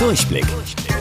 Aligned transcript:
Durchblick. 0.00 0.46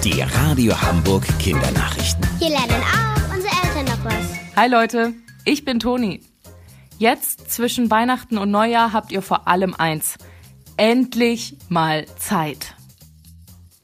Die 0.03 0.19
Radio 0.19 0.73
Hamburg 0.81 1.25
Kindernachrichten. 1.39 2.21
Hier 2.37 2.49
lernen 2.49 2.83
auch 2.83 3.33
unsere 3.33 3.53
Eltern 3.63 3.85
noch 3.85 4.03
was. 4.03 4.57
Hi 4.57 4.67
Leute, 4.67 5.13
ich 5.45 5.63
bin 5.63 5.79
Toni. 5.79 6.19
Jetzt 6.97 7.49
zwischen 7.49 7.89
Weihnachten 7.89 8.37
und 8.37 8.51
Neujahr 8.51 8.91
habt 8.91 9.13
ihr 9.13 9.21
vor 9.21 9.47
allem 9.47 9.73
eins. 9.73 10.17
Endlich 10.75 11.55
mal 11.69 12.07
Zeit. 12.17 12.75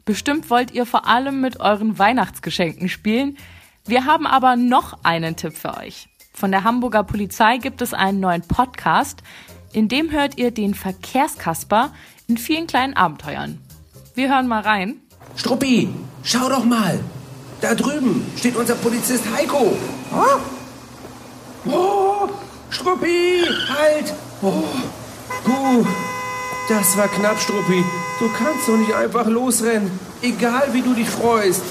Bestimmt 0.04 0.50
wollt 0.50 0.72
ihr 0.72 0.86
vor 0.86 1.08
allem 1.08 1.40
mit 1.40 1.62
euren 1.62 1.98
Weihnachtsgeschenken 1.98 2.90
spielen. 2.90 3.38
Wir 3.86 4.04
haben 4.04 4.28
aber 4.28 4.58
noch 4.58 5.00
einen 5.04 5.38
Tipp 5.38 5.56
für 5.56 5.78
euch. 5.78 6.10
Von 6.34 6.52
der 6.52 6.66
Hamburger 6.66 7.06
Polizei 7.06 7.58
gibt 7.58 7.82
es 7.82 7.94
einen 7.94 8.20
neuen 8.20 8.42
Podcast, 8.42 9.24
in 9.72 9.88
dem 9.88 10.12
hört 10.12 10.38
ihr 10.38 10.52
den 10.52 10.74
Verkehrskasper 10.74 11.94
in 12.28 12.38
vielen 12.38 12.68
kleinen 12.68 12.96
Abenteuern. 12.96 13.62
Wir 14.14 14.30
hören 14.30 14.48
mal 14.48 14.62
rein. 14.62 15.02
Struppi, 15.36 15.90
schau 16.24 16.50
doch 16.50 16.66
mal. 16.66 17.00
Da 17.62 17.76
drüben 17.76 18.26
steht 18.38 18.56
unser 18.56 18.76
Polizist 18.76 19.24
Heiko. 19.36 19.76
Oh, 20.14 21.70
oh 21.70 22.30
Struppi, 22.70 23.44
halt. 23.70 24.14
Oh, 24.42 24.64
uh, 25.48 25.86
das 26.70 26.98
war 26.98 27.08
knapp, 27.08 27.40
Struppi. 27.40 27.84
Du 28.20 28.30
kannst 28.38 28.68
doch 28.68 28.78
nicht 28.78 28.94
einfach 28.94 29.28
losrennen. 29.28 29.92
Egal, 30.22 30.74
wie 30.74 30.82
du 30.82 30.94
dich 30.94 31.10
freust. 31.10 31.64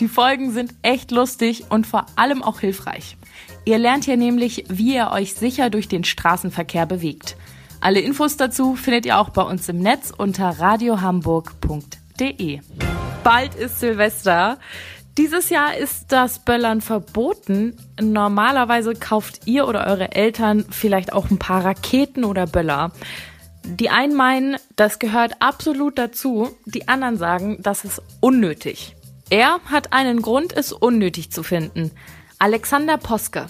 Die 0.00 0.08
Folgen 0.08 0.52
sind 0.52 0.74
echt 0.82 1.10
lustig 1.10 1.64
und 1.68 1.86
vor 1.86 2.06
allem 2.16 2.42
auch 2.42 2.60
hilfreich. 2.60 3.16
Ihr 3.64 3.78
lernt 3.78 4.04
hier 4.04 4.16
nämlich, 4.16 4.64
wie 4.68 4.94
ihr 4.94 5.10
euch 5.12 5.34
sicher 5.34 5.68
durch 5.68 5.88
den 5.88 6.04
Straßenverkehr 6.04 6.86
bewegt. 6.86 7.36
Alle 7.80 8.00
Infos 8.00 8.36
dazu 8.36 8.76
findet 8.76 9.06
ihr 9.06 9.18
auch 9.18 9.30
bei 9.30 9.42
uns 9.42 9.68
im 9.68 9.78
Netz 9.78 10.12
unter 10.16 10.58
radiohamburg.de. 10.58 12.60
Bald 13.22 13.54
ist 13.54 13.80
Silvester. 13.80 14.58
Dieses 15.18 15.50
Jahr 15.50 15.76
ist 15.76 16.10
das 16.12 16.38
Böllern 16.38 16.80
verboten. 16.80 17.76
Normalerweise 18.00 18.94
kauft 18.94 19.46
ihr 19.46 19.68
oder 19.68 19.86
eure 19.86 20.12
Eltern 20.12 20.64
vielleicht 20.70 21.12
auch 21.12 21.30
ein 21.30 21.38
paar 21.38 21.64
Raketen 21.64 22.24
oder 22.24 22.46
Böller. 22.46 22.92
Die 23.64 23.90
einen 23.90 24.14
meinen, 24.14 24.56
das 24.76 24.98
gehört 24.98 25.34
absolut 25.40 25.98
dazu, 25.98 26.56
die 26.64 26.88
anderen 26.88 27.18
sagen, 27.18 27.58
das 27.60 27.84
ist 27.84 28.00
unnötig. 28.20 28.96
Er 29.28 29.60
hat 29.66 29.92
einen 29.92 30.22
Grund, 30.22 30.56
es 30.56 30.72
unnötig 30.72 31.30
zu 31.30 31.42
finden. 31.42 31.90
Alexander 32.38 32.96
Poske. 32.96 33.46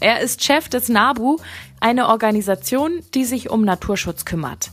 Er 0.00 0.18
ist 0.20 0.42
Chef 0.42 0.68
des 0.68 0.88
NABU, 0.88 1.36
eine 1.78 2.08
Organisation, 2.08 3.04
die 3.14 3.24
sich 3.24 3.50
um 3.50 3.64
Naturschutz 3.64 4.24
kümmert. 4.24 4.72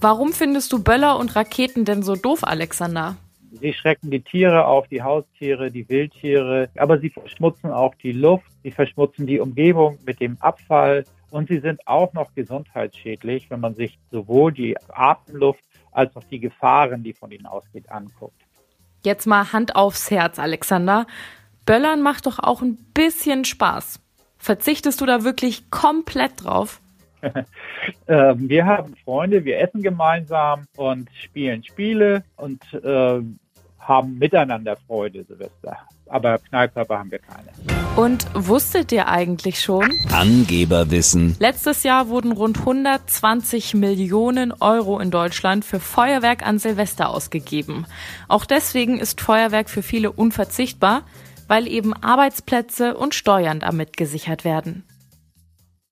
Warum 0.00 0.32
findest 0.32 0.72
du 0.72 0.80
Böller 0.80 1.18
und 1.18 1.34
Raketen 1.34 1.84
denn 1.84 2.04
so 2.04 2.14
doof, 2.14 2.44
Alexander? 2.44 3.16
Sie 3.52 3.72
schrecken 3.72 4.10
die 4.10 4.20
Tiere 4.20 4.66
auf, 4.66 4.86
die 4.88 5.02
Haustiere, 5.02 5.70
die 5.70 5.88
Wildtiere, 5.88 6.68
aber 6.76 6.98
sie 6.98 7.10
verschmutzen 7.10 7.70
auch 7.70 7.94
die 7.96 8.12
Luft, 8.12 8.46
sie 8.62 8.70
verschmutzen 8.70 9.26
die 9.26 9.40
Umgebung 9.40 9.98
mit 10.06 10.20
dem 10.20 10.36
Abfall 10.40 11.04
und 11.30 11.48
sie 11.48 11.58
sind 11.58 11.86
auch 11.86 12.12
noch 12.12 12.34
gesundheitsschädlich, 12.34 13.50
wenn 13.50 13.60
man 13.60 13.74
sich 13.74 13.98
sowohl 14.10 14.52
die 14.52 14.76
Atemluft 14.88 15.64
als 15.92 16.14
auch 16.16 16.24
die 16.24 16.40
Gefahren, 16.40 17.02
die 17.02 17.12
von 17.12 17.32
ihnen 17.32 17.46
ausgeht, 17.46 17.90
anguckt. 17.90 18.40
Jetzt 19.02 19.26
mal 19.26 19.52
Hand 19.52 19.76
aufs 19.76 20.10
Herz, 20.10 20.38
Alexander. 20.38 21.06
Böllern 21.66 22.02
macht 22.02 22.26
doch 22.26 22.38
auch 22.38 22.62
ein 22.62 22.76
bisschen 22.94 23.44
Spaß. 23.44 24.00
Verzichtest 24.38 25.00
du 25.00 25.06
da 25.06 25.24
wirklich 25.24 25.70
komplett 25.70 26.44
drauf? 26.44 26.80
Ähm, 28.06 28.48
wir 28.48 28.66
haben 28.66 28.94
Freunde, 29.04 29.44
wir 29.44 29.58
essen 29.58 29.82
gemeinsam 29.82 30.66
und 30.76 31.08
spielen 31.14 31.64
Spiele 31.64 32.24
und 32.36 32.62
äh, 32.74 33.20
haben 33.78 34.18
miteinander 34.18 34.76
Freude, 34.86 35.24
Silvester. 35.24 35.76
Aber 36.06 36.38
Knallkörper 36.38 36.98
haben 36.98 37.10
wir 37.10 37.20
keine. 37.20 37.48
Und 37.96 38.26
wusstet 38.34 38.92
ihr 38.92 39.08
eigentlich 39.08 39.60
schon? 39.60 39.88
Angeberwissen. 40.12 41.36
Letztes 41.38 41.82
Jahr 41.82 42.08
wurden 42.08 42.32
rund 42.32 42.58
120 42.58 43.74
Millionen 43.74 44.52
Euro 44.52 44.98
in 44.98 45.10
Deutschland 45.10 45.64
für 45.64 45.80
Feuerwerk 45.80 46.46
an 46.46 46.58
Silvester 46.58 47.10
ausgegeben. 47.10 47.86
Auch 48.28 48.44
deswegen 48.44 48.98
ist 48.98 49.20
Feuerwerk 49.20 49.70
für 49.70 49.82
viele 49.82 50.12
unverzichtbar, 50.12 51.02
weil 51.48 51.66
eben 51.66 51.94
Arbeitsplätze 51.94 52.96
und 52.96 53.14
Steuern 53.14 53.60
damit 53.60 53.96
gesichert 53.96 54.44
werden. 54.44 54.84